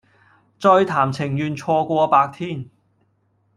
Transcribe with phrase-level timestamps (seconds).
[0.59, 2.65] 再談情願錯過白天